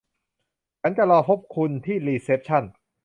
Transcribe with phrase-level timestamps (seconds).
[0.81, 2.63] ฉันจะรอพบคุณที่รีเซ็ปชั่น